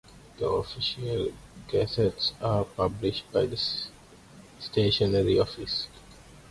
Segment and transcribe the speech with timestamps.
[0.39, 1.31] The official
[1.67, 3.61] Gazettes are published by The
[4.57, 5.89] Stationery Office.